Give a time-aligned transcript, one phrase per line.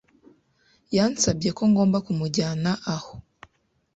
[0.95, 3.13] Yansabye ko ngomba kumujyana aho